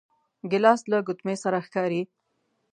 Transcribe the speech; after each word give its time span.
ګیلاس 0.51 0.81
له 0.91 0.97
ګوتمې 1.07 1.35
سره 1.43 1.57
ښکاري. 1.65 2.01